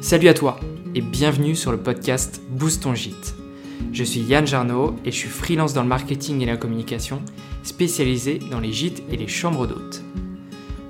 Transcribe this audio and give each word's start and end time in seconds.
Salut 0.00 0.28
à 0.28 0.34
toi 0.34 0.60
et 0.94 1.00
bienvenue 1.00 1.56
sur 1.56 1.72
le 1.72 1.78
podcast 1.78 2.40
Boost 2.50 2.82
ton 2.82 2.94
gîte. 2.94 3.34
Je 3.92 4.04
suis 4.04 4.20
Yann 4.20 4.46
Jarno 4.46 4.96
et 5.04 5.10
je 5.10 5.16
suis 5.16 5.28
freelance 5.28 5.74
dans 5.74 5.82
le 5.82 5.88
marketing 5.88 6.40
et 6.42 6.46
la 6.46 6.56
communication, 6.56 7.22
spécialisé 7.62 8.38
dans 8.50 8.60
les 8.60 8.72
gîtes 8.72 9.02
et 9.10 9.16
les 9.16 9.28
chambres 9.28 9.66
d'hôtes. 9.66 10.02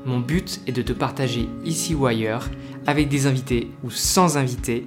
Mon 0.04 0.20
but 0.20 0.60
est 0.66 0.72
de 0.72 0.82
te 0.82 0.92
partager 0.92 1.48
ici 1.64 1.94
ou 1.94 2.06
ailleurs, 2.06 2.48
avec 2.86 3.08
des 3.08 3.26
invités 3.26 3.70
ou 3.82 3.90
sans 3.90 4.36
invités, 4.36 4.84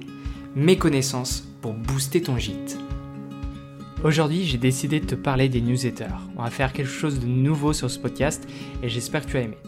mes 0.54 0.78
connaissances 0.78 1.44
pour 1.60 1.74
booster 1.74 2.22
ton 2.22 2.38
gîte. 2.38 2.78
Aujourd'hui, 4.02 4.44
j'ai 4.44 4.58
décidé 4.58 5.00
de 5.00 5.06
te 5.06 5.14
parler 5.14 5.48
des 5.48 5.60
newsletters. 5.60 6.06
On 6.36 6.42
va 6.42 6.50
faire 6.50 6.72
quelque 6.72 6.90
chose 6.90 7.20
de 7.20 7.26
nouveau 7.26 7.72
sur 7.72 7.90
ce 7.90 7.98
podcast 7.98 8.48
et 8.82 8.88
j'espère 8.88 9.26
que 9.26 9.30
tu 9.30 9.36
as 9.36 9.42
aimé. 9.42 9.58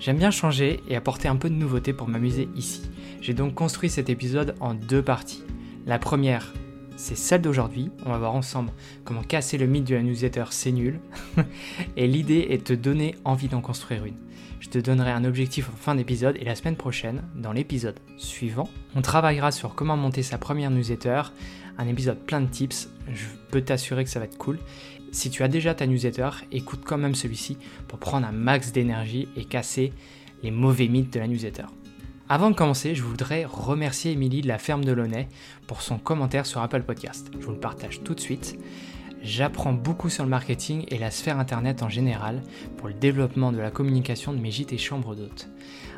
J'aime 0.00 0.18
bien 0.18 0.30
changer 0.30 0.82
et 0.88 0.96
apporter 0.96 1.28
un 1.28 1.36
peu 1.36 1.50
de 1.50 1.54
nouveauté 1.54 1.92
pour 1.92 2.08
m'amuser 2.08 2.48
ici. 2.56 2.82
J'ai 3.24 3.32
donc 3.32 3.54
construit 3.54 3.88
cet 3.88 4.10
épisode 4.10 4.54
en 4.60 4.74
deux 4.74 5.00
parties. 5.00 5.44
La 5.86 5.98
première, 5.98 6.52
c'est 6.96 7.16
celle 7.16 7.40
d'aujourd'hui. 7.40 7.90
On 8.04 8.10
va 8.10 8.18
voir 8.18 8.34
ensemble 8.34 8.70
comment 9.02 9.22
casser 9.22 9.56
le 9.56 9.66
mythe 9.66 9.84
de 9.84 9.94
la 9.94 10.02
newsletter, 10.02 10.44
c'est 10.50 10.72
nul. 10.72 11.00
et 11.96 12.06
l'idée 12.06 12.48
est 12.50 12.58
de 12.58 12.62
te 12.64 12.72
donner 12.74 13.14
envie 13.24 13.48
d'en 13.48 13.62
construire 13.62 14.04
une. 14.04 14.18
Je 14.60 14.68
te 14.68 14.76
donnerai 14.76 15.10
un 15.10 15.24
objectif 15.24 15.70
en 15.70 15.76
fin 15.76 15.94
d'épisode 15.94 16.36
et 16.38 16.44
la 16.44 16.54
semaine 16.54 16.76
prochaine, 16.76 17.22
dans 17.34 17.52
l'épisode 17.52 17.98
suivant, 18.18 18.68
on 18.94 19.00
travaillera 19.00 19.52
sur 19.52 19.74
comment 19.74 19.96
monter 19.96 20.22
sa 20.22 20.36
première 20.36 20.70
newsletter, 20.70 21.22
un 21.78 21.88
épisode 21.88 22.18
plein 22.18 22.42
de 22.42 22.48
tips, 22.48 22.90
je 23.10 23.24
peux 23.50 23.62
t'assurer 23.62 24.04
que 24.04 24.10
ça 24.10 24.18
va 24.18 24.26
être 24.26 24.36
cool. 24.36 24.58
Si 25.12 25.30
tu 25.30 25.42
as 25.42 25.48
déjà 25.48 25.72
ta 25.72 25.86
newsletter, 25.86 26.28
écoute 26.52 26.82
quand 26.84 26.98
même 26.98 27.14
celui-ci 27.14 27.56
pour 27.88 27.98
prendre 27.98 28.26
un 28.26 28.32
max 28.32 28.70
d'énergie 28.70 29.28
et 29.34 29.46
casser 29.46 29.94
les 30.42 30.50
mauvais 30.50 30.88
mythes 30.88 31.14
de 31.14 31.20
la 31.20 31.26
newsletter. 31.26 31.64
Avant 32.26 32.50
de 32.50 32.56
commencer, 32.56 32.94
je 32.94 33.02
voudrais 33.02 33.44
remercier 33.44 34.12
Émilie 34.12 34.40
de 34.40 34.48
la 34.48 34.56
ferme 34.56 34.82
de 34.82 34.92
Launay 34.92 35.28
pour 35.66 35.82
son 35.82 35.98
commentaire 35.98 36.46
sur 36.46 36.62
Apple 36.62 36.82
Podcast. 36.82 37.30
Je 37.38 37.44
vous 37.44 37.52
le 37.52 37.60
partage 37.60 38.02
tout 38.02 38.14
de 38.14 38.20
suite. 38.20 38.58
J'apprends 39.22 39.74
beaucoup 39.74 40.08
sur 40.08 40.24
le 40.24 40.30
marketing 40.30 40.86
et 40.88 40.96
la 40.96 41.10
sphère 41.10 41.38
internet 41.38 41.82
en 41.82 41.90
général 41.90 42.42
pour 42.78 42.88
le 42.88 42.94
développement 42.94 43.52
de 43.52 43.58
la 43.58 43.70
communication 43.70 44.32
de 44.32 44.38
mes 44.38 44.50
gîtes 44.50 44.72
et 44.72 44.78
chambres 44.78 45.14
d'hôtes. 45.14 45.50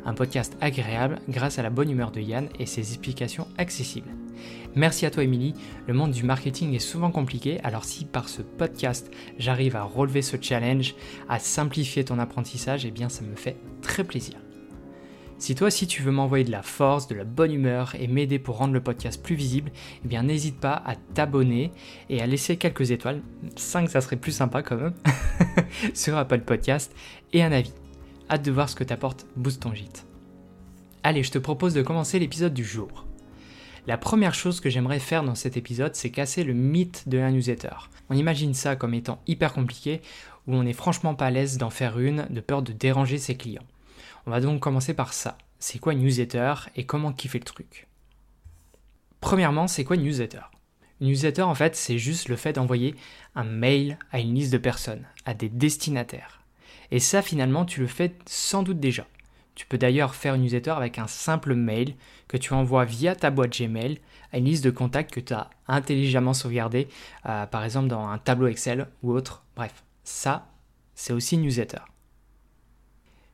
Un 0.05 0.13
podcast 0.13 0.57
agréable 0.59 1.19
grâce 1.29 1.59
à 1.59 1.63
la 1.63 1.69
bonne 1.69 1.89
humeur 1.89 2.11
de 2.11 2.19
Yann 2.19 2.49
et 2.59 2.65
ses 2.65 2.81
explications 2.81 3.47
accessibles. 3.57 4.11
Merci 4.75 5.05
à 5.05 5.11
toi 5.11 5.23
Émilie, 5.23 5.53
le 5.87 5.93
monde 5.93 6.11
du 6.11 6.23
marketing 6.23 6.73
est 6.73 6.79
souvent 6.79 7.09
compliqué, 7.09 7.59
alors 7.63 7.85
si 7.85 8.03
par 8.03 8.27
ce 8.27 8.41
podcast 8.41 9.09
j'arrive 9.39 9.77
à 9.77 9.83
relever 9.83 10.21
ce 10.21 10.35
challenge, 10.39 10.93
à 11.29 11.39
simplifier 11.39 12.03
ton 12.03 12.19
apprentissage, 12.19 12.85
eh 12.85 12.91
bien 12.91 13.07
ça 13.07 13.23
me 13.23 13.35
fait 13.35 13.57
très 13.81 14.03
plaisir. 14.03 14.35
Si 15.39 15.53
toi 15.53 15.67
aussi 15.67 15.85
tu 15.85 16.01
veux 16.01 16.11
m'envoyer 16.11 16.43
de 16.43 16.51
la 16.51 16.63
force, 16.63 17.07
de 17.07 17.13
la 17.13 17.23
bonne 17.23 17.53
humeur 17.53 17.93
et 17.99 18.07
m'aider 18.07 18.39
pour 18.39 18.57
rendre 18.57 18.73
le 18.73 18.81
podcast 18.81 19.21
plus 19.21 19.35
visible, 19.35 19.71
eh 20.03 20.07
bien 20.07 20.23
n'hésite 20.23 20.59
pas 20.59 20.81
à 20.83 20.95
t'abonner 20.95 21.71
et 22.09 22.21
à 22.21 22.27
laisser 22.27 22.57
quelques 22.57 22.89
étoiles, 22.89 23.21
5 23.55 23.89
ça 23.89 24.01
serait 24.01 24.15
plus 24.15 24.31
sympa 24.31 24.63
quand 24.63 24.77
même, 24.77 24.95
sur 25.93 26.17
Apple 26.17 26.41
Podcast 26.41 26.91
et 27.33 27.43
un 27.43 27.51
avis. 27.51 27.73
Hâte 28.31 28.43
de 28.43 28.51
voir 28.51 28.67
ce 28.67 28.75
que 28.75 28.83
t'apporte 28.83 29.27
Boost 29.35 29.61
ton 29.61 29.75
gîte. 29.75 30.07
Allez, 31.03 31.21
je 31.21 31.31
te 31.31 31.37
propose 31.37 31.75
de 31.75 31.83
commencer 31.83 32.17
l'épisode 32.17 32.53
du 32.53 32.65
jour. 32.65 33.05
La 33.85 33.97
première 33.97 34.33
chose 34.33 34.59
que 34.59 34.71
j'aimerais 34.71 34.99
faire 34.99 35.23
dans 35.23 35.35
cet 35.35 35.55
épisode, 35.55 35.95
c'est 35.95 36.09
casser 36.09 36.43
le 36.43 36.53
mythe 36.53 37.07
de 37.07 37.19
la 37.19 37.31
newsletter. 37.31 37.75
On 38.09 38.15
imagine 38.15 38.55
ça 38.55 38.75
comme 38.75 38.95
étant 38.95 39.21
hyper 39.27 39.53
compliqué, 39.53 40.01
où 40.47 40.55
on 40.55 40.63
n'est 40.63 40.73
franchement 40.73 41.13
pas 41.13 41.27
à 41.27 41.31
l'aise 41.31 41.57
d'en 41.57 41.69
faire 41.69 41.99
une, 41.99 42.25
de 42.29 42.41
peur 42.41 42.63
de 42.63 42.73
déranger 42.73 43.19
ses 43.19 43.37
clients. 43.37 43.63
On 44.27 44.31
va 44.31 44.41
donc 44.41 44.59
commencer 44.59 44.93
par 44.93 45.13
ça. 45.13 45.37
C'est 45.57 45.79
quoi 45.79 45.95
newsletter 45.95 46.53
et 46.75 46.85
comment 46.85 47.13
kiffer 47.13 47.39
le 47.39 47.45
truc? 47.45 47.87
Premièrement, 49.21 49.67
c'est 49.67 49.85
quoi 49.85 49.95
une 49.95 50.03
newsletter? 50.03 50.41
Une 50.99 51.07
newsletter, 51.07 51.43
en 51.43 51.55
fait, 51.55 51.77
c'est 51.77 51.97
juste 51.97 52.27
le 52.27 52.35
fait 52.35 52.51
d'envoyer 52.51 52.93
un 53.35 53.45
mail 53.45 53.97
à 54.11 54.19
une 54.19 54.35
liste 54.35 54.51
de 54.51 54.57
personnes, 54.57 55.05
à 55.25 55.33
des 55.33 55.47
destinataires. 55.47 56.41
Et 56.91 56.99
ça, 56.99 57.21
finalement, 57.21 57.63
tu 57.63 57.79
le 57.79 57.87
fais 57.87 58.17
sans 58.25 58.63
doute 58.63 58.81
déjà. 58.81 59.07
Tu 59.55 59.65
peux 59.65 59.77
d'ailleurs 59.77 60.13
faire 60.13 60.35
une 60.35 60.41
newsletter 60.41 60.71
avec 60.71 60.99
un 60.99 61.07
simple 61.07 61.55
mail 61.55 61.95
que 62.27 62.35
tu 62.35 62.51
envoies 62.51 62.83
via 62.83 63.15
ta 63.15 63.29
boîte 63.29 63.57
Gmail 63.57 63.97
à 64.33 64.39
une 64.39 64.45
liste 64.45 64.65
de 64.65 64.71
contacts 64.71 65.13
que 65.13 65.21
tu 65.21 65.33
as 65.33 65.49
intelligemment 65.69 66.33
sauvegardé, 66.33 66.89
euh, 67.27 67.45
par 67.45 67.63
exemple 67.63 67.87
dans 67.87 68.05
un 68.05 68.17
tableau 68.17 68.47
Excel 68.47 68.89
ou 69.03 69.13
autre. 69.13 69.45
Bref, 69.55 69.85
ça, 70.03 70.49
c'est 70.95 71.13
aussi 71.13 71.37
newsletter. 71.37 71.79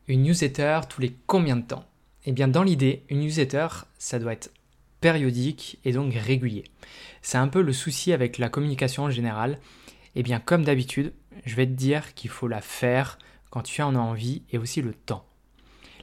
Une 0.10 0.24
newsletter 0.24 0.82
tous 0.90 1.00
les 1.00 1.16
combien 1.28 1.56
de 1.56 1.66
temps? 1.66 1.86
Eh 2.26 2.34
bien, 2.34 2.50
dans 2.50 2.64
l'idée, 2.64 3.04
une 3.10 3.22
newsletter, 3.22 3.68
ça 3.98 4.20
doit 4.20 4.34
être 4.34 4.52
périodique 5.00 5.80
et 5.86 5.94
donc 5.94 6.14
régulier. 6.14 6.66
C'est 7.22 7.38
un 7.38 7.48
peu 7.48 7.62
le 7.62 7.72
souci 7.72 8.12
avec 8.12 8.38
la 8.38 8.50
communication 8.50 9.04
en 9.04 9.10
général. 9.10 9.60
Eh 10.16 10.24
bien, 10.24 10.42
comme 10.42 10.66
d'habitude, 10.66 11.14
je 11.46 11.56
vais 11.56 11.66
te 11.66 11.72
dire 11.72 12.14
qu'il 12.16 12.30
faut 12.30 12.50
la 12.50 12.60
faire 12.60 13.18
quand 13.50 13.62
tu 13.62 13.82
en 13.82 13.96
as 13.96 14.00
envie 14.00 14.42
et 14.52 14.58
aussi 14.58 14.82
le 14.82 14.94
temps. 14.94 15.26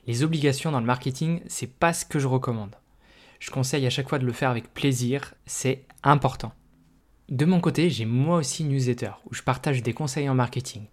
Les 0.07 0.23
obligations 0.23 0.73
dans 0.73 0.81
le 0.81 0.87
marketing, 0.87 1.43
c'est 1.47 1.71
pas 1.71 1.93
ce 1.93 2.07
que 2.07 2.19
je 2.19 2.27
recommande. 2.27 2.77
Je 3.39 3.51
conseille 3.51 3.87
à 3.87 3.91
chaque 3.91 4.09
fois 4.09 4.19
de 4.19 4.25
le 4.25 4.33
faire 4.33 4.49
avec 4.49 4.73
plaisir, 4.73 5.35
c'est 5.45 5.85
important. 6.03 6.55
De 7.29 7.45
mon 7.45 7.61
côté, 7.61 7.91
j'ai 7.91 8.07
moi 8.07 8.39
aussi 8.39 8.63
une 8.63 8.71
newsletter 8.71 9.13
où 9.31 9.35
je 9.35 9.43
partage 9.43 9.83
des 9.83 9.93
conseils 9.93 10.31
en 10.31 10.35
marketing, 10.35 10.87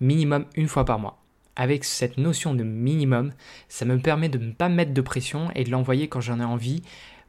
minimum 0.00 0.46
une 0.54 0.68
fois 0.68 0.84
par 0.84 1.00
mois. 1.00 1.18
Avec 1.54 1.84
cette 1.84 2.16
notion 2.16 2.54
de 2.54 2.64
minimum, 2.64 3.32
ça 3.68 3.84
me 3.84 3.98
permet 3.98 4.28
de 4.28 4.38
ne 4.38 4.52
pas 4.52 4.68
mettre 4.68 4.94
de 4.94 5.00
pression 5.00 5.50
et 5.54 5.64
de 5.64 5.70
l'envoyer 5.70 6.08
quand 6.08 6.20
j'en 6.20 6.40
ai 6.40 6.44
envie 6.44 6.82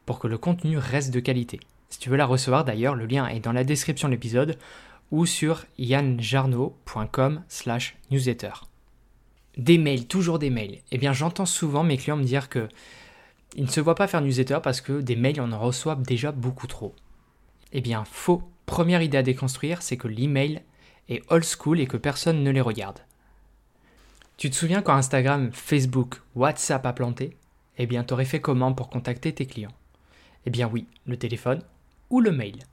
pour 0.06 0.18
que 0.18 0.28
le 0.28 0.38
contenu 0.38 0.78
reste 0.78 1.12
de 1.12 1.20
qualité. 1.20 1.60
Si 1.90 1.98
tu 1.98 2.10
veux 2.10 2.16
la 2.16 2.26
recevoir 2.26 2.64
d'ailleurs, 2.64 2.94
le 2.94 3.06
lien 3.06 3.26
est 3.28 3.40
dans 3.40 3.52
la 3.52 3.64
description 3.64 4.08
de 4.08 4.14
l'épisode 4.14 4.58
ou 5.10 5.26
sur 5.26 5.64
yanjarno.com 5.78 7.42
slash 7.48 7.96
newsletter. 8.10 8.52
Des 9.56 9.78
mails, 9.78 10.06
toujours 10.06 10.38
des 10.38 10.50
mails. 10.50 10.78
Eh 10.90 10.98
bien, 10.98 11.12
j'entends 11.12 11.46
souvent 11.46 11.84
mes 11.84 11.96
clients 11.96 12.16
me 12.16 12.24
dire 12.24 12.48
que 12.48 12.68
ils 13.56 13.64
ne 13.64 13.70
se 13.70 13.80
voient 13.80 13.94
pas 13.94 14.08
faire 14.08 14.20
newsletter 14.20 14.58
parce 14.62 14.80
que 14.80 15.00
des 15.00 15.14
mails, 15.14 15.40
on 15.40 15.52
en 15.52 15.60
reçoit 15.60 15.94
déjà 15.94 16.32
beaucoup 16.32 16.66
trop. 16.66 16.94
Eh 17.72 17.80
bien, 17.80 18.04
faux. 18.04 18.42
Première 18.66 19.02
idée 19.02 19.18
à 19.18 19.22
déconstruire, 19.22 19.82
c'est 19.82 19.96
que 19.96 20.08
l'email 20.08 20.62
est 21.08 21.22
old 21.30 21.44
school 21.44 21.78
et 21.80 21.86
que 21.86 21.98
personne 21.98 22.42
ne 22.42 22.50
les 22.50 22.62
regarde. 22.62 23.00
Tu 24.36 24.50
te 24.50 24.56
souviens 24.56 24.82
quand 24.82 24.94
Instagram, 24.94 25.50
Facebook, 25.52 26.20
WhatsApp 26.34 26.84
a 26.86 26.92
planté? 26.92 27.36
Eh 27.78 27.86
bien, 27.86 28.02
t'aurais 28.02 28.24
fait 28.24 28.40
comment 28.40 28.72
pour 28.72 28.90
contacter 28.90 29.32
tes 29.32 29.46
clients? 29.46 29.74
Eh 30.44 30.50
bien 30.50 30.68
oui, 30.72 30.86
le 31.06 31.16
téléphone 31.16 31.62
ou 32.10 32.20
le 32.20 32.32
mail. 32.32 32.64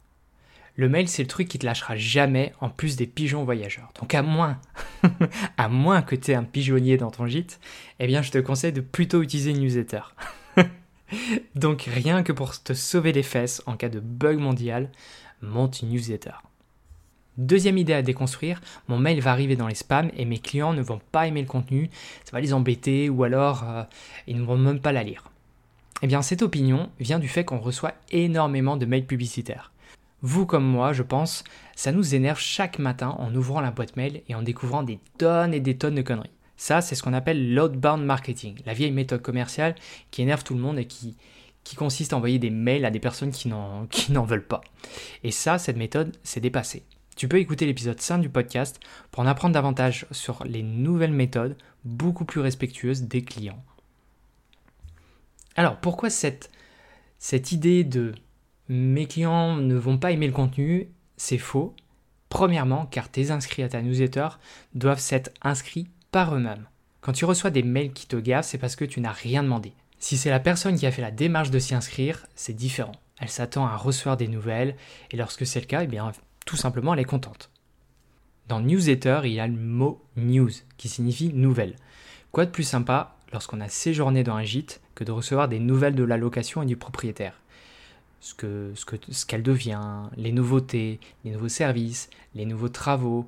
Le 0.76 0.90
mail, 0.90 1.08
c'est 1.08 1.22
le 1.22 1.28
truc 1.28 1.48
qui 1.48 1.60
te 1.60 1.66
lâchera 1.66 1.96
jamais 1.96 2.54
en 2.62 2.70
plus 2.70 2.96
des 2.96 3.06
pigeons 3.06 3.44
voyageurs. 3.44 3.92
Donc 4.00 4.16
à 4.16 4.24
moins, 4.24 4.60
à 5.58 5.70
moins 5.70 6.02
que 6.02 6.16
tu 6.16 6.34
un 6.34 6.44
pigeonnier 6.44 6.98
dans 6.98 7.12
ton 7.12 7.28
gîte, 7.28 7.60
eh 8.00 8.08
bien 8.08 8.24
je 8.24 8.32
te 8.32 8.40
conseille 8.40 8.74
de 8.74 8.82
plutôt 8.82 9.22
utiliser 9.22 9.52
une 9.52 9.60
newsletter. 9.60 10.02
Donc 11.56 11.84
rien 11.84 12.24
que 12.24 12.32
pour 12.32 12.62
te 12.62 12.74
sauver 12.74 13.12
les 13.12 13.24
fesses 13.24 13.62
en 13.68 13.78
cas 13.78 13.90
de 13.90 14.00
bug 14.00 14.40
mondial, 14.40 14.90
monte 15.42 15.82
une 15.82 15.90
newsletter. 15.90 16.32
Deuxième 17.42 17.80
idée 17.80 17.94
à 17.94 18.04
déconstruire, 18.04 18.62
mon 18.88 19.00
mail 19.00 19.20
va 19.20 19.32
arriver 19.32 19.56
dans 19.56 19.68
les 19.68 19.74
spams 19.74 20.12
et 20.16 20.26
mes 20.26 20.38
clients 20.38 20.74
ne 20.74 20.82
vont 20.84 21.02
pas 21.12 21.26
aimer 21.26 21.42
le 21.42 21.48
contenu, 21.48 21.90
ça 22.24 22.34
va 22.34 22.40
les 22.40 22.54
embêter 22.54 23.10
ou 23.10 23.24
alors 23.24 23.64
euh, 23.68 23.84
ils 24.28 24.38
ne 24.38 24.44
vont 24.44 24.58
même 24.58 24.80
pas 24.80 24.92
la 24.92 25.02
lire. 25.02 25.24
Eh 26.04 26.08
bien 26.08 26.22
cette 26.22 26.44
opinion 26.44 26.92
vient 27.00 27.18
du 27.18 27.28
fait 27.28 27.44
qu'on 27.44 27.58
reçoit 27.58 27.96
énormément 28.12 28.78
de 28.78 28.86
mails 28.86 29.08
publicitaires. 29.08 29.72
Vous 30.22 30.46
comme 30.46 30.64
moi, 30.64 30.94
je 30.94 31.02
pense, 31.02 31.44
ça 31.76 31.92
nous 31.92 32.14
énerve 32.14 32.40
chaque 32.40 32.78
matin 32.78 33.16
en 33.18 33.34
ouvrant 33.34 33.60
la 33.60 33.72
boîte 33.72 33.98
mail 33.98 34.22
et 34.30 34.36
en 34.36 34.44
découvrant 34.44 34.84
des 34.84 35.00
tonnes 35.18 35.56
et 35.56 35.60
des 35.60 35.76
tonnes 35.76 35.96
de 35.96 36.04
conneries. 36.04 36.30
Ça, 36.58 36.82
c'est 36.82 36.94
ce 36.94 37.02
qu'on 37.02 37.14
appelle 37.14 37.56
l'outbound 37.56 38.06
marketing, 38.06 38.60
la 38.68 38.76
vieille 38.76 38.92
méthode 38.92 39.24
commerciale 39.24 39.74
qui 40.12 40.22
énerve 40.22 40.44
tout 40.44 40.54
le 40.54 40.60
monde 40.60 40.78
et 40.78 40.86
qui, 40.86 41.16
consiste 41.76 42.14
à 42.14 42.18
envoyer 42.18 42.38
des 42.38 42.52
mails 42.52 42.86
à 42.86 42.92
des 42.92 43.00
personnes 43.00 43.32
qui 43.32 43.48
n'en, 43.48 43.88
veulent 44.26 44.46
pas. 44.46 44.62
Et 45.24 45.32
ça, 45.32 45.58
cette 45.58 45.78
méthode, 45.78 46.16
c'est 46.22 46.40
dépassé. 46.40 46.84
Tu 47.16 47.28
peux 47.28 47.40
écouter 47.40 47.66
l'épisode 47.66 48.00
5 48.00 48.20
du 48.20 48.30
podcast 48.30 48.80
pour 49.12 49.24
en 49.24 49.28
apprendre 49.28 49.54
davantage 49.54 50.06
sur 50.12 50.44
les 50.46 50.64
nouvelles 50.64 51.12
méthodes 51.12 51.58
beaucoup 51.84 52.26
plus 52.26 52.42
respectueuses 52.42 53.04
des 53.04 53.24
clients. 53.24 53.64
Alors, 55.56 55.78
pourquoi 55.78 56.10
cette, 56.10 56.50
cette 57.20 57.52
idée 57.52 57.84
de 57.84 58.14
mes 58.70 59.06
clients 59.06 59.58
ne 59.58 59.76
vont 59.76 59.98
pas 59.98 60.12
aimer 60.12 60.28
le 60.28 60.34
contenu, 60.34 60.90
c'est 61.18 61.38
faux. 61.38 61.76
Premièrement, 62.30 62.86
car 62.86 63.10
tes 63.10 63.32
inscrits 63.32 63.64
à 63.64 63.70
ta 63.70 63.82
newsletter 63.82 64.30
doivent 64.74 65.00
s'être 65.00 65.32
inscrits 65.42 65.90
par 66.12 66.34
eux-mêmes. 66.34 66.68
Quand 67.02 67.12
tu 67.12 67.26
reçois 67.26 67.50
des 67.50 67.64
mails 67.64 67.94
qui 67.94 68.08
te 68.08 68.16
gavent, 68.16 68.46
c'est 68.46 68.58
parce 68.58 68.78
que 68.78 68.86
tu 68.86 69.02
n'as 69.02 69.12
rien 69.12 69.44
demandé. 69.44 69.74
Si 70.00 70.18
c'est 70.18 70.30
la 70.30 70.40
personne 70.40 70.78
qui 70.78 70.86
a 70.86 70.92
fait 70.92 71.02
la 71.02 71.12
démarche 71.12 71.52
de 71.52 71.60
s'y 71.60 71.76
inscrire, 71.76 72.26
c'est 72.34 72.54
différent. 72.54 72.94
Elle 73.20 73.30
s'attend 73.30 73.68
à 73.68 73.76
recevoir 73.76 74.18
des 74.18 74.28
nouvelles, 74.28 74.76
et 75.12 75.18
lorsque 75.18 75.46
c'est 75.46 75.60
le 75.60 75.66
cas, 75.66 75.84
eh 75.84 75.88
bien, 75.88 76.12
tout 76.52 76.58
simplement, 76.58 76.94
elle 76.94 77.00
est 77.00 77.06
contente. 77.06 77.50
Dans 78.50 78.60
newsletter, 78.60 79.22
il 79.24 79.32
y 79.32 79.40
a 79.40 79.48
le 79.48 79.56
mot 79.56 80.04
news, 80.18 80.50
qui 80.76 80.90
signifie 80.90 81.32
nouvelle. 81.32 81.78
Quoi 82.34 82.46
de 82.46 82.52
plus 82.52 82.66
sympa 82.66 83.16
lorsqu'on 83.32 83.62
a 83.62 83.70
séjourné 83.70 84.26
dans 84.26 84.36
un 84.36 84.44
gîte 84.44 84.82
que 84.94 85.06
de 85.06 85.14
recevoir 85.14 85.48
des 85.48 85.60
nouvelles 85.60 85.96
de 85.96 86.04
la 86.04 86.18
location 86.18 86.62
et 86.62 86.66
du 86.66 86.76
propriétaire? 86.76 87.40
Ce 88.20 88.36
qu'elle 88.36 88.74
ce 88.76 88.84
que, 88.84 88.98
ce 89.10 89.36
devient, 89.38 90.10
les 90.18 90.34
nouveautés, 90.34 91.00
les 91.24 91.32
nouveaux 91.32 91.48
services, 91.48 92.10
les 92.36 92.46
nouveaux 92.46 92.68
travaux, 92.68 93.26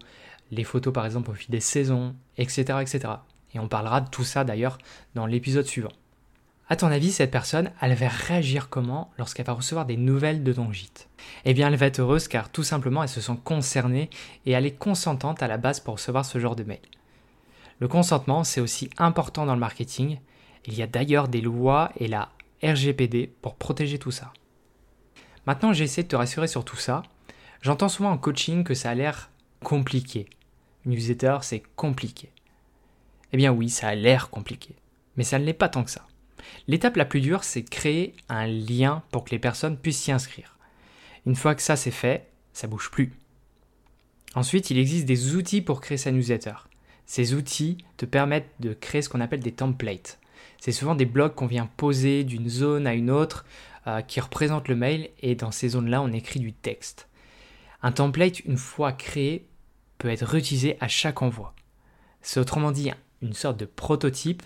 les 0.51 0.65
photos 0.65 0.93
par 0.93 1.05
exemple 1.05 1.31
au 1.31 1.33
fil 1.33 1.49
des 1.49 1.61
saisons, 1.61 2.17
etc. 2.37 2.79
etc. 2.81 2.99
Et 3.53 3.59
on 3.59 3.69
parlera 3.69 4.01
de 4.01 4.09
tout 4.09 4.25
ça 4.25 4.43
d'ailleurs 4.43 4.77
dans 5.15 5.27
l'épisode 5.27 5.65
suivant. 5.65 5.93
À 6.69 6.77
ton 6.77 6.87
avis, 6.87 7.11
cette 7.11 7.31
personne, 7.31 7.71
elle 7.81 7.93
va 7.93 8.07
réagir 8.07 8.69
comment 8.69 9.11
lorsqu'elle 9.17 9.45
va 9.45 9.53
recevoir 9.53 9.85
des 9.85 9.97
nouvelles 9.97 10.43
de 10.43 10.53
ton 10.53 10.71
gîte? 10.71 11.09
Eh 11.43 11.53
bien, 11.53 11.67
elle 11.67 11.75
va 11.75 11.87
être 11.87 11.99
heureuse 11.99 12.29
car 12.29 12.49
tout 12.49 12.63
simplement, 12.63 13.03
elle 13.03 13.09
se 13.09 13.19
sent 13.19 13.37
concernée 13.43 14.09
et 14.45 14.51
elle 14.51 14.65
est 14.65 14.77
consentante 14.77 15.43
à 15.43 15.47
la 15.47 15.57
base 15.57 15.81
pour 15.81 15.95
recevoir 15.95 16.25
ce 16.25 16.39
genre 16.39 16.55
de 16.55 16.63
mail. 16.63 16.79
Le 17.79 17.89
consentement, 17.89 18.45
c'est 18.45 18.61
aussi 18.61 18.89
important 18.97 19.45
dans 19.45 19.55
le 19.55 19.59
marketing. 19.59 20.19
Il 20.65 20.73
y 20.73 20.81
a 20.81 20.87
d'ailleurs 20.87 21.27
des 21.27 21.41
lois 21.41 21.91
et 21.97 22.07
la 22.07 22.29
RGPD 22.63 23.29
pour 23.41 23.55
protéger 23.55 23.99
tout 23.99 24.11
ça. 24.11 24.31
Maintenant, 25.45 25.73
j'essaie 25.73 26.03
de 26.03 26.07
te 26.07 26.15
rassurer 26.15 26.47
sur 26.47 26.63
tout 26.63 26.77
ça. 26.77 27.03
J'entends 27.61 27.89
souvent 27.89 28.11
en 28.11 28.17
coaching 28.17 28.63
que 28.63 28.73
ça 28.73 28.91
a 28.91 28.95
l'air 28.95 29.31
compliqué. 29.61 30.29
Newsletter, 30.85 31.39
c'est 31.41 31.63
compliqué. 31.75 32.31
Eh 33.33 33.37
bien 33.37 33.51
oui, 33.51 33.69
ça 33.69 33.89
a 33.89 33.95
l'air 33.95 34.29
compliqué. 34.29 34.75
Mais 35.17 35.25
ça 35.25 35.39
ne 35.39 35.43
l'est 35.43 35.53
pas 35.53 35.69
tant 35.69 35.83
que 35.83 35.91
ça. 35.91 36.07
L'étape 36.67 36.95
la 36.95 37.05
plus 37.05 37.21
dure, 37.21 37.43
c'est 37.43 37.63
créer 37.63 38.15
un 38.29 38.47
lien 38.47 39.03
pour 39.11 39.23
que 39.23 39.31
les 39.31 39.39
personnes 39.39 39.77
puissent 39.77 40.01
s'y 40.01 40.11
inscrire. 40.11 40.57
Une 41.25 41.35
fois 41.35 41.55
que 41.55 41.61
ça 41.61 41.75
c'est 41.75 41.91
fait, 41.91 42.29
ça 42.53 42.67
bouge 42.67 42.91
plus. 42.91 43.13
Ensuite, 44.35 44.71
il 44.71 44.77
existe 44.77 45.05
des 45.05 45.35
outils 45.35 45.61
pour 45.61 45.81
créer 45.81 45.97
sa 45.97 46.11
newsletter. 46.11 46.55
Ces 47.05 47.33
outils 47.33 47.77
te 47.97 48.05
permettent 48.05 48.49
de 48.59 48.73
créer 48.73 49.01
ce 49.01 49.09
qu'on 49.09 49.21
appelle 49.21 49.41
des 49.41 49.51
templates. 49.51 50.19
C'est 50.59 50.71
souvent 50.71 50.95
des 50.95 51.05
blocs 51.05 51.35
qu'on 51.35 51.45
vient 51.45 51.69
poser 51.77 52.23
d'une 52.23 52.49
zone 52.49 52.87
à 52.87 52.93
une 52.93 53.11
autre 53.11 53.45
euh, 53.85 54.01
qui 54.01 54.19
représentent 54.19 54.69
le 54.69 54.75
mail 54.75 55.09
et 55.21 55.35
dans 55.35 55.51
ces 55.51 55.69
zones-là, 55.69 56.01
on 56.01 56.11
écrit 56.11 56.39
du 56.39 56.53
texte. 56.53 57.09
Un 57.81 57.91
template, 57.91 58.39
une 58.45 58.57
fois 58.57 58.93
créé, 58.93 59.45
peut 59.97 60.09
être 60.09 60.25
réutilisé 60.25 60.77
à 60.79 60.87
chaque 60.87 61.21
envoi. 61.21 61.53
C'est 62.21 62.39
autrement 62.39 62.71
dit 62.71 62.91
une 63.21 63.33
sorte 63.33 63.57
de 63.57 63.65
prototype 63.65 64.41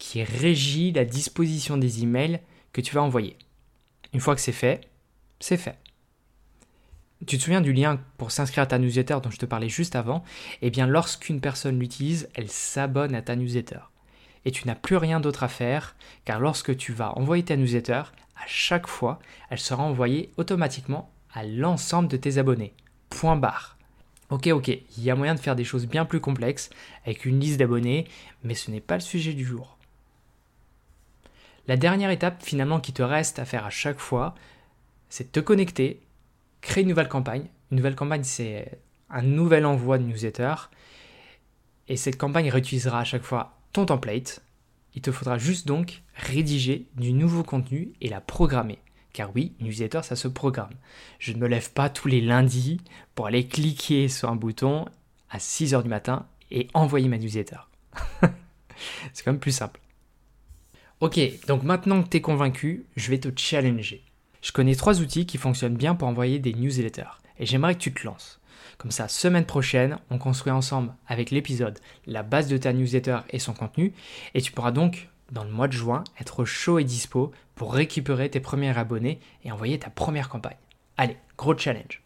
qui 0.00 0.24
régit 0.24 0.90
la 0.90 1.04
disposition 1.04 1.76
des 1.76 2.02
emails 2.02 2.40
que 2.72 2.80
tu 2.80 2.94
vas 2.96 3.02
envoyer. 3.02 3.36
Une 4.12 4.18
fois 4.18 4.34
que 4.34 4.40
c'est 4.40 4.50
fait, 4.50 4.80
c'est 5.38 5.58
fait. 5.58 5.78
Tu 7.26 7.36
te 7.36 7.42
souviens 7.42 7.60
du 7.60 7.74
lien 7.74 8.00
pour 8.16 8.32
s'inscrire 8.32 8.64
à 8.64 8.66
ta 8.66 8.78
newsletter 8.78 9.18
dont 9.22 9.30
je 9.30 9.36
te 9.36 9.44
parlais 9.46 9.68
juste 9.68 9.94
avant? 9.94 10.24
Eh 10.62 10.70
bien, 10.70 10.86
lorsqu'une 10.86 11.40
personne 11.40 11.78
l'utilise, 11.78 12.30
elle 12.34 12.50
s'abonne 12.50 13.14
à 13.14 13.20
ta 13.20 13.36
newsletter. 13.36 13.80
Et 14.46 14.50
tu 14.50 14.66
n'as 14.66 14.74
plus 14.74 14.96
rien 14.96 15.20
d'autre 15.20 15.42
à 15.42 15.48
faire, 15.48 15.94
car 16.24 16.40
lorsque 16.40 16.74
tu 16.76 16.92
vas 16.92 17.16
envoyer 17.18 17.44
ta 17.44 17.56
newsletter, 17.56 18.02
à 18.36 18.46
chaque 18.46 18.86
fois, 18.86 19.18
elle 19.50 19.58
sera 19.58 19.82
envoyée 19.82 20.32
automatiquement 20.38 21.10
à 21.34 21.44
l'ensemble 21.44 22.08
de 22.08 22.16
tes 22.16 22.38
abonnés. 22.38 22.72
Point 23.10 23.36
barre. 23.36 23.76
Ok, 24.30 24.46
ok, 24.46 24.68
il 24.68 25.04
y 25.04 25.10
a 25.10 25.14
moyen 25.14 25.34
de 25.34 25.40
faire 25.40 25.56
des 25.56 25.64
choses 25.64 25.86
bien 25.86 26.06
plus 26.06 26.20
complexes 26.20 26.70
avec 27.04 27.26
une 27.26 27.38
liste 27.38 27.58
d'abonnés, 27.58 28.06
mais 28.42 28.54
ce 28.54 28.70
n'est 28.70 28.80
pas 28.80 28.94
le 28.94 29.00
sujet 29.00 29.34
du 29.34 29.44
jour. 29.44 29.76
La 31.70 31.76
dernière 31.76 32.10
étape 32.10 32.42
finalement 32.42 32.80
qui 32.80 32.92
te 32.92 33.00
reste 33.00 33.38
à 33.38 33.44
faire 33.44 33.64
à 33.64 33.70
chaque 33.70 34.00
fois, 34.00 34.34
c'est 35.08 35.28
de 35.28 35.30
te 35.30 35.38
connecter, 35.38 36.00
créer 36.62 36.82
une 36.82 36.88
nouvelle 36.88 37.08
campagne. 37.08 37.44
Une 37.70 37.76
nouvelle 37.76 37.94
campagne, 37.94 38.24
c'est 38.24 38.80
un 39.08 39.22
nouvel 39.22 39.64
envoi 39.64 39.96
de 39.98 40.02
newsletter. 40.02 40.52
Et 41.86 41.96
cette 41.96 42.18
campagne 42.18 42.50
réutilisera 42.50 42.98
à 42.98 43.04
chaque 43.04 43.22
fois 43.22 43.56
ton 43.72 43.86
template. 43.86 44.42
Il 44.96 45.00
te 45.00 45.12
faudra 45.12 45.38
juste 45.38 45.68
donc 45.68 46.02
rédiger 46.16 46.86
du 46.96 47.12
nouveau 47.12 47.44
contenu 47.44 47.92
et 48.00 48.08
la 48.08 48.20
programmer. 48.20 48.80
Car 49.12 49.30
oui, 49.36 49.52
newsletter, 49.60 50.00
ça 50.02 50.16
se 50.16 50.26
programme. 50.26 50.74
Je 51.20 51.32
ne 51.32 51.38
me 51.38 51.46
lève 51.46 51.70
pas 51.70 51.88
tous 51.88 52.08
les 52.08 52.20
lundis 52.20 52.80
pour 53.14 53.28
aller 53.28 53.46
cliquer 53.46 54.08
sur 54.08 54.28
un 54.28 54.34
bouton 54.34 54.86
à 55.30 55.38
6h 55.38 55.84
du 55.84 55.88
matin 55.88 56.26
et 56.50 56.66
envoyer 56.74 57.06
ma 57.06 57.18
newsletter. 57.18 57.60
c'est 59.12 59.22
quand 59.24 59.30
même 59.30 59.38
plus 59.38 59.52
simple. 59.52 59.78
Ok, 61.00 61.18
donc 61.46 61.62
maintenant 61.62 62.02
que 62.02 62.10
tu 62.10 62.18
es 62.18 62.20
convaincu, 62.20 62.84
je 62.94 63.10
vais 63.10 63.18
te 63.18 63.30
challenger. 63.34 64.04
Je 64.42 64.52
connais 64.52 64.74
trois 64.74 65.00
outils 65.00 65.24
qui 65.24 65.38
fonctionnent 65.38 65.76
bien 65.76 65.94
pour 65.94 66.06
envoyer 66.06 66.38
des 66.38 66.52
newsletters 66.52 67.18
et 67.38 67.46
j'aimerais 67.46 67.74
que 67.74 67.80
tu 67.80 67.94
te 67.94 68.06
lances. 68.06 68.38
Comme 68.76 68.90
ça, 68.90 69.08
semaine 69.08 69.46
prochaine, 69.46 69.98
on 70.10 70.18
construit 70.18 70.52
ensemble 70.52 70.92
avec 71.06 71.30
l'épisode 71.30 71.78
la 72.06 72.22
base 72.22 72.48
de 72.48 72.58
ta 72.58 72.74
newsletter 72.74 73.20
et 73.30 73.38
son 73.38 73.54
contenu 73.54 73.94
et 74.34 74.42
tu 74.42 74.52
pourras 74.52 74.72
donc, 74.72 75.08
dans 75.32 75.42
le 75.42 75.50
mois 75.50 75.68
de 75.68 75.72
juin, 75.72 76.04
être 76.20 76.44
chaud 76.44 76.78
et 76.78 76.84
dispo 76.84 77.32
pour 77.54 77.72
récupérer 77.72 78.28
tes 78.28 78.40
premiers 78.40 78.76
abonnés 78.76 79.20
et 79.42 79.52
envoyer 79.52 79.78
ta 79.78 79.88
première 79.88 80.28
campagne. 80.28 80.58
Allez, 80.98 81.16
gros 81.38 81.56
challenge. 81.56 82.02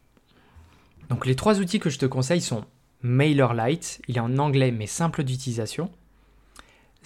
Donc 1.08 1.26
les 1.26 1.34
trois 1.34 1.58
outils 1.58 1.80
que 1.80 1.90
je 1.90 1.98
te 1.98 2.06
conseille 2.06 2.40
sont 2.40 2.64
MailerLite, 3.02 4.02
il 4.06 4.18
est 4.18 4.20
en 4.20 4.38
anglais 4.38 4.70
mais 4.70 4.86
simple 4.86 5.24
d'utilisation. 5.24 5.90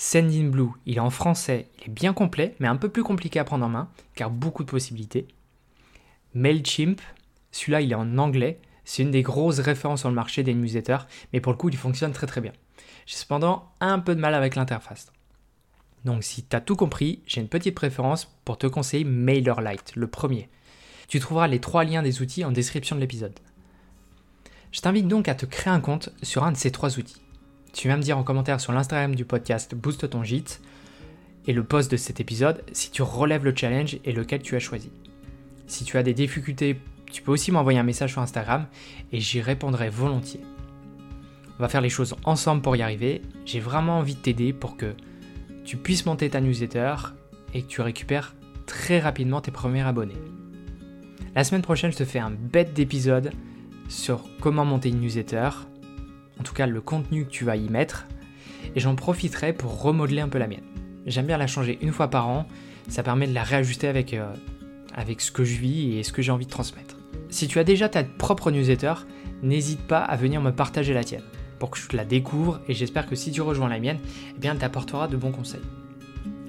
Sendinblue, 0.00 0.70
il 0.86 0.96
est 0.96 1.00
en 1.00 1.10
français, 1.10 1.66
il 1.80 1.88
est 1.88 1.92
bien 1.92 2.12
complet, 2.12 2.54
mais 2.60 2.68
un 2.68 2.76
peu 2.76 2.88
plus 2.88 3.02
compliqué 3.02 3.40
à 3.40 3.44
prendre 3.44 3.66
en 3.66 3.68
main, 3.68 3.88
car 4.14 4.30
beaucoup 4.30 4.62
de 4.62 4.70
possibilités. 4.70 5.26
Mailchimp, 6.34 7.00
celui-là 7.50 7.80
il 7.80 7.90
est 7.90 7.96
en 7.96 8.16
anglais, 8.16 8.60
c'est 8.84 9.02
une 9.02 9.10
des 9.10 9.22
grosses 9.22 9.58
références 9.58 10.00
sur 10.00 10.08
le 10.08 10.14
marché 10.14 10.44
des 10.44 10.54
newsletters, 10.54 11.04
mais 11.32 11.40
pour 11.40 11.50
le 11.50 11.58
coup 11.58 11.68
il 11.68 11.76
fonctionne 11.76 12.12
très 12.12 12.28
très 12.28 12.40
bien. 12.40 12.52
J'ai 13.06 13.16
cependant 13.16 13.72
un 13.80 13.98
peu 13.98 14.14
de 14.14 14.20
mal 14.20 14.34
avec 14.34 14.54
l'interface. 14.54 15.10
Donc 16.04 16.22
si 16.22 16.44
tu 16.44 16.54
as 16.54 16.60
tout 16.60 16.76
compris, 16.76 17.20
j'ai 17.26 17.40
une 17.40 17.48
petite 17.48 17.74
préférence 17.74 18.26
pour 18.44 18.56
te 18.56 18.68
conseiller 18.68 19.02
MailerLite, 19.02 19.96
le 19.96 20.06
premier. 20.06 20.48
Tu 21.08 21.18
trouveras 21.18 21.48
les 21.48 21.60
trois 21.60 21.82
liens 21.82 22.02
des 22.02 22.22
outils 22.22 22.44
en 22.44 22.52
description 22.52 22.94
de 22.94 23.00
l'épisode. 23.00 23.36
Je 24.70 24.80
t'invite 24.80 25.08
donc 25.08 25.26
à 25.26 25.34
te 25.34 25.44
créer 25.44 25.72
un 25.72 25.80
compte 25.80 26.10
sur 26.22 26.44
un 26.44 26.52
de 26.52 26.56
ces 26.56 26.70
trois 26.70 27.00
outils. 27.00 27.20
Tu 27.72 27.88
viens 27.88 27.96
me 27.96 28.02
dire 28.02 28.18
en 28.18 28.22
commentaire 28.22 28.60
sur 28.60 28.72
l'Instagram 28.72 29.14
du 29.14 29.24
podcast 29.24 29.74
Booste 29.74 30.10
ton 30.10 30.24
gîte 30.24 30.60
et 31.46 31.52
le 31.52 31.62
post 31.62 31.90
de 31.90 31.96
cet 31.96 32.20
épisode 32.20 32.64
si 32.72 32.90
tu 32.90 33.02
relèves 33.02 33.44
le 33.44 33.54
challenge 33.54 33.98
et 34.04 34.12
lequel 34.12 34.42
tu 34.42 34.56
as 34.56 34.60
choisi. 34.60 34.90
Si 35.66 35.84
tu 35.84 35.96
as 35.98 36.02
des 36.02 36.14
difficultés, 36.14 36.80
tu 37.10 37.22
peux 37.22 37.32
aussi 37.32 37.52
m'envoyer 37.52 37.78
un 37.78 37.84
message 37.84 38.12
sur 38.12 38.22
Instagram 38.22 38.66
et 39.12 39.20
j'y 39.20 39.40
répondrai 39.40 39.90
volontiers. 39.90 40.40
On 41.58 41.62
va 41.62 41.68
faire 41.68 41.80
les 41.80 41.88
choses 41.88 42.16
ensemble 42.24 42.62
pour 42.62 42.76
y 42.76 42.82
arriver. 42.82 43.22
J'ai 43.44 43.60
vraiment 43.60 43.98
envie 43.98 44.14
de 44.14 44.20
t'aider 44.20 44.52
pour 44.52 44.76
que 44.76 44.94
tu 45.64 45.76
puisses 45.76 46.06
monter 46.06 46.30
ta 46.30 46.40
newsletter 46.40 46.94
et 47.52 47.62
que 47.62 47.68
tu 47.68 47.80
récupères 47.80 48.34
très 48.66 48.98
rapidement 48.98 49.40
tes 49.40 49.50
premiers 49.50 49.82
abonnés. 49.82 50.14
La 51.34 51.44
semaine 51.44 51.62
prochaine, 51.62 51.92
je 51.92 51.98
te 51.98 52.04
fais 52.04 52.18
un 52.18 52.30
bête 52.30 52.74
d'épisode 52.74 53.32
sur 53.88 54.24
comment 54.40 54.64
monter 54.64 54.88
une 54.88 55.00
newsletter, 55.00 55.50
en 56.38 56.42
tout 56.42 56.54
cas 56.54 56.66
le 56.66 56.80
contenu 56.80 57.24
que 57.24 57.30
tu 57.30 57.44
vas 57.44 57.56
y 57.56 57.68
mettre, 57.68 58.06
et 58.74 58.80
j'en 58.80 58.94
profiterai 58.94 59.52
pour 59.52 59.82
remodeler 59.82 60.20
un 60.20 60.28
peu 60.28 60.38
la 60.38 60.46
mienne. 60.46 60.64
J'aime 61.06 61.26
bien 61.26 61.38
la 61.38 61.46
changer 61.46 61.78
une 61.80 61.92
fois 61.92 62.08
par 62.08 62.28
an, 62.28 62.46
ça 62.88 63.02
permet 63.02 63.26
de 63.26 63.34
la 63.34 63.42
réajuster 63.42 63.88
avec, 63.88 64.14
euh, 64.14 64.32
avec 64.94 65.20
ce 65.20 65.30
que 65.30 65.44
je 65.44 65.58
vis 65.58 65.96
et 65.96 66.02
ce 66.02 66.12
que 66.12 66.22
j'ai 66.22 66.32
envie 66.32 66.46
de 66.46 66.50
transmettre. 66.50 66.96
Si 67.30 67.48
tu 67.48 67.58
as 67.58 67.64
déjà 67.64 67.88
ta 67.88 68.04
propre 68.04 68.50
newsletter, 68.50 68.94
n'hésite 69.42 69.80
pas 69.80 70.00
à 70.00 70.16
venir 70.16 70.40
me 70.40 70.50
partager 70.50 70.94
la 70.94 71.04
tienne 71.04 71.22
pour 71.58 71.70
que 71.70 71.78
je 71.78 71.88
te 71.88 71.96
la 71.96 72.04
découvre 72.04 72.60
et 72.68 72.74
j'espère 72.74 73.06
que 73.06 73.16
si 73.16 73.32
tu 73.32 73.40
rejoins 73.40 73.68
la 73.68 73.78
mienne, 73.78 73.98
eh 74.36 74.40
bien, 74.40 74.52
elle 74.52 74.58
t'apportera 74.58 75.08
de 75.08 75.16
bons 75.16 75.32
conseils. 75.32 75.60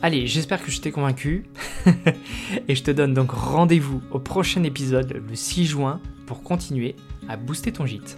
Allez, 0.02 0.28
j'espère 0.28 0.64
que 0.64 0.72
je 0.72 0.80
t'ai 0.80 0.92
convaincu 0.92 1.50
et 2.68 2.76
je 2.76 2.84
te 2.84 2.92
donne 2.92 3.14
donc 3.14 3.32
rendez-vous 3.32 4.02
au 4.12 4.20
prochain 4.20 4.64
épisode 4.64 5.12
le 5.12 5.36
6 5.36 5.66
juin 5.66 6.00
pour 6.26 6.42
continuer 6.42 6.96
à 7.28 7.36
booster 7.36 7.74
ton 7.74 7.86
gîte. 7.86 8.18